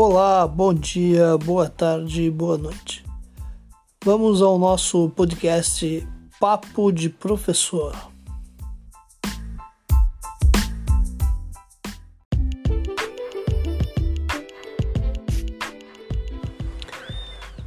Olá, 0.00 0.46
bom 0.46 0.72
dia, 0.72 1.36
boa 1.38 1.68
tarde, 1.68 2.30
boa 2.30 2.56
noite. 2.56 3.04
Vamos 4.04 4.40
ao 4.40 4.56
nosso 4.56 5.10
podcast 5.10 6.06
Papo 6.38 6.92
de 6.92 7.10
Professor. 7.10 7.96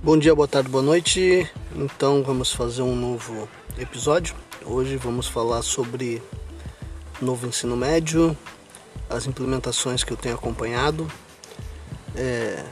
Bom 0.01 0.17
dia, 0.17 0.33
boa 0.33 0.47
tarde, 0.47 0.69
boa 0.69 0.81
noite. 0.81 1.45
Então 1.75 2.23
vamos 2.23 2.53
fazer 2.53 2.81
um 2.81 2.95
novo 2.95 3.49
episódio. 3.77 4.33
Hoje 4.65 4.95
vamos 4.95 5.27
falar 5.27 5.63
sobre 5.63 6.23
novo 7.21 7.45
ensino 7.45 7.75
médio, 7.75 8.37
as 9.09 9.27
implementações 9.27 10.01
que 10.01 10.13
eu 10.13 10.17
tenho 10.17 10.35
acompanhado. 10.35 11.11
É, 12.15 12.63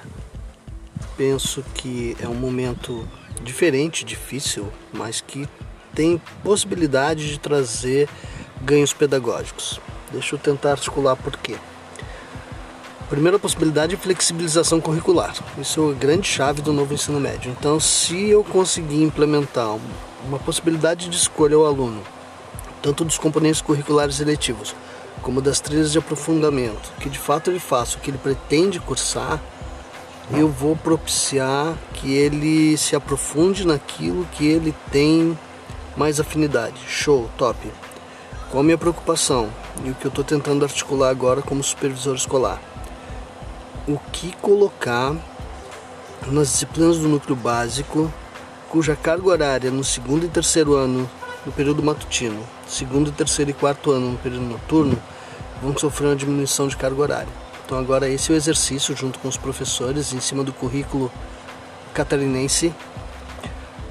penso 1.18 1.64
que 1.74 2.16
é 2.20 2.28
um 2.28 2.36
momento 2.36 3.08
diferente, 3.42 4.04
difícil, 4.04 4.72
mas 4.94 5.22
que 5.22 5.48
tem 5.94 6.22
possibilidade 6.44 7.30
de 7.30 7.40
trazer 7.40 8.08
ganhos 8.62 8.94
pedagógicos. 8.94 9.80
Deixa 10.12 10.36
eu 10.36 10.40
tentar 10.40 10.72
articular 10.72 11.16
por 11.16 11.36
quê. 11.38 11.56
Primeira 13.10 13.40
possibilidade 13.40 13.96
é 13.96 13.98
flexibilização 13.98 14.80
curricular. 14.80 15.34
Isso 15.58 15.90
é 15.90 15.92
a 15.92 15.96
grande 15.96 16.28
chave 16.28 16.62
do 16.62 16.72
novo 16.72 16.94
ensino 16.94 17.20
médio. 17.20 17.52
Então, 17.58 17.80
se 17.80 18.30
eu 18.30 18.44
conseguir 18.44 19.02
implementar 19.02 19.78
uma 20.24 20.38
possibilidade 20.38 21.10
de 21.10 21.18
escolha 21.18 21.56
ao 21.56 21.66
aluno, 21.66 22.04
tanto 22.84 23.04
dos 23.04 23.18
componentes 23.18 23.62
curriculares 23.62 24.20
eletivos, 24.20 24.76
como 25.22 25.42
das 25.42 25.60
trilhas 25.60 25.92
de 25.92 25.98
aprofundamento, 25.98 26.92
que 27.00 27.10
de 27.10 27.20
fato 27.20 27.50
ele 27.50 27.60
faça 27.60 27.98
o 27.98 28.00
que 28.00 28.12
ele 28.12 28.18
pretende 28.18 28.80
cursar, 28.80 29.40
eu 30.32 30.48
vou 30.48 30.76
propiciar 30.76 31.76
que 31.94 32.14
ele 32.14 32.78
se 32.78 32.96
aprofunde 32.96 33.66
naquilo 33.66 34.26
que 34.34 34.48
ele 34.48 34.76
tem 34.92 35.38
mais 35.98 36.20
afinidade. 36.20 36.80
Show, 36.88 37.30
top. 37.38 37.72
Qual 38.52 38.62
a 38.62 38.64
minha 38.64 38.78
preocupação 38.78 39.50
e 39.84 39.90
o 39.90 39.96
que 39.96 40.06
eu 40.06 40.10
estou 40.10 40.24
tentando 40.24 40.64
articular 40.64 41.10
agora 41.10 41.42
como 41.42 41.64
supervisor 41.64 42.16
escolar? 42.16 42.62
o 43.90 43.98
que 44.12 44.32
colocar 44.38 45.16
nas 46.28 46.50
disciplinas 46.50 47.00
do 47.00 47.08
núcleo 47.08 47.36
básico, 47.36 48.12
cuja 48.70 48.96
carga 48.96 49.28
horária 49.28 49.72
no 49.72 49.84
segundo 49.84 50.26
e 50.26 50.30
terceiro 50.30 50.76
ano, 50.76 51.10
no 51.46 51.52
período 51.52 51.82
matutino, 51.82 52.42
segundo, 52.68 53.12
terceiro 53.12 53.52
e 53.52 53.54
quarto 53.54 53.92
ano, 53.92 54.12
no 54.12 54.18
período 54.18 54.46
noturno, 54.46 55.02
vão 55.62 55.78
sofrer 55.78 56.08
uma 56.08 56.16
diminuição 56.16 56.68
de 56.68 56.78
carga 56.78 57.02
horária. 57.02 57.34
Então, 57.66 57.78
agora, 57.78 58.10
esse 58.10 58.32
é 58.32 58.34
o 58.34 58.38
exercício, 58.38 58.96
junto 58.96 59.20
com 59.20 59.28
os 59.28 59.38
professores, 59.38 60.12
em 60.14 60.20
cima 60.20 60.44
do 60.44 60.52
currículo 60.52 61.12
catarinense, 61.94 62.74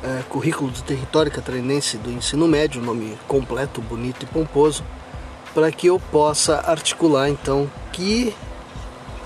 é, 0.02 0.22
currículo 0.28 0.70
do 0.70 0.82
território 0.82 1.30
catarinense 1.30 1.96
do 1.96 2.10
ensino 2.10 2.46
médio, 2.48 2.82
nome 2.82 3.16
completo, 3.26 3.80
bonito 3.80 4.24
e 4.24 4.26
pomposo, 4.26 4.84
para 5.54 5.70
que 5.70 5.86
eu 5.86 5.98
possa 5.98 6.60
articular 6.66 7.28
então 7.28 7.70
que 7.92 8.34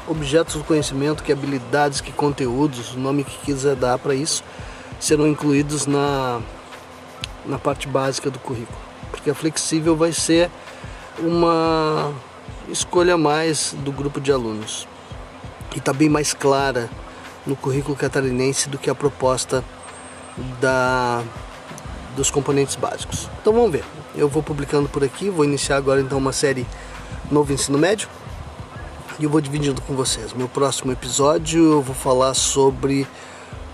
objetos 0.07 0.57
do 0.57 0.65
conhecimento, 0.65 1.23
que 1.23 1.33
habilidades, 1.33 2.01
que 2.01 2.13
conteúdos, 2.13 2.95
o 2.95 2.99
nome 2.99 3.25
que 3.25 3.39
quiser 3.39 3.77
dar 3.77 3.99
para 3.99 4.15
isso, 4.15 4.43
serão 4.99 5.27
incluídos 5.27 5.87
na, 5.87 6.41
na 7.47 7.59
parte 7.59 7.89
básica 7.89 8.31
do 8.31 8.39
currículo. 8.39 8.79
Porque 9.11 9.31
a 9.31 9.35
flexível 9.35 9.97
vai 9.97 10.13
ser 10.13 10.51
uma 11.19 12.13
escolha 12.69 13.17
mais 13.17 13.75
do 13.85 13.93
grupo 13.93 14.21
de 14.21 14.33
alunos. 14.33 14.87
E 15.75 15.79
está 15.79 15.93
bem 15.93 16.09
mais 16.09 16.35
clara 16.35 16.89
no 17.47 17.57
currículo 17.57 17.97
catarinense 17.97 18.69
do 18.69 18.79
que 18.79 18.91
a 18.91 18.95
proposta 18.95 19.65
da, 20.61 21.23
dos 22.17 22.31
componentes 22.31 22.77
básicos. 22.77 23.29
Então 23.41 23.53
vamos 23.53 23.73
ver. 23.73 23.85
Eu 24.15 24.29
vou 24.29 24.43
publicando 24.43 24.89
por 24.89 25.03
aqui, 25.03 25.31
vou 25.31 25.45
iniciar 25.45 25.77
agora 25.77 26.01
então 26.01 26.19
uma 26.19 26.33
série 26.33 26.67
Novo 27.31 27.53
Ensino 27.53 27.79
Médio 27.79 28.09
e 29.19 29.25
eu 29.25 29.31
vou 29.31 29.41
dividindo 29.41 29.81
com 29.83 29.95
vocês. 29.95 30.33
Meu 30.33 30.49
próximo 30.49 30.93
episódio 30.93 31.73
eu 31.73 31.83
vou 31.83 31.95
falar 31.95 32.35
sobre 32.35 33.07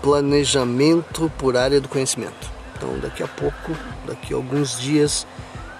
planejamento 0.01 1.31
por 1.37 1.57
área 1.57 1.81
do 1.81 1.89
conhecimento. 1.89 2.58
Então 2.79 2.97
daqui 2.97 3.21
a 3.21 3.27
pouco, 3.27 3.75
daqui 4.07 4.33
a 4.33 4.37
alguns 4.37 4.79
dias, 4.79 5.27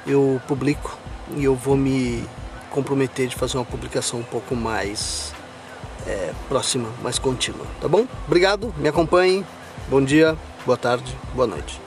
eu 0.06 0.42
publico 0.50 1.00
e 1.38 1.46
eu 1.46 1.56
vou 1.56 1.78
me 1.78 2.22
comprometer 2.70 3.26
de 3.26 3.38
fazer 3.38 3.58
uma 3.58 3.64
publicação 3.64 4.20
um 4.20 4.24
pouco 4.24 4.54
mais 4.54 5.34
é, 6.06 6.34
próxima, 6.50 6.90
mais 7.02 7.18
contínua, 7.18 7.66
tá 7.80 7.88
bom? 7.88 8.06
Obrigado, 8.28 8.76
me 8.78 8.90
acompanhem. 8.90 9.46
Bom 9.88 10.04
dia, 10.04 10.38
boa 10.66 10.78
tarde, 10.78 11.16
boa 11.34 11.48
noite. 11.48 11.80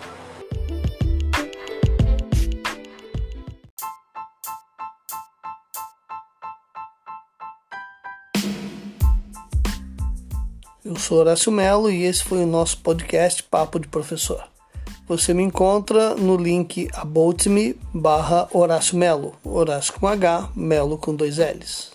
Eu 10.83 10.97
sou 10.97 11.19
Horácio 11.19 11.53
Melo 11.53 11.91
e 11.91 12.05
esse 12.05 12.25
foi 12.25 12.43
o 12.43 12.47
nosso 12.47 12.79
podcast 12.79 13.43
Papo 13.43 13.79
de 13.79 13.89
Professor. 13.89 14.52
Você 15.13 15.35
me 15.35 15.43
encontra 15.43 16.15
no 16.15 16.39
link 16.39 16.89
aboutme 16.95 17.77
barra 17.93 18.49
Horácio 18.51 18.97
Melo, 18.97 19.35
Horácio 19.45 19.93
com 19.93 20.09
H, 20.09 20.49
Melo 20.57 20.97
com 20.97 21.15
dois 21.15 21.37
L's. 21.37 21.91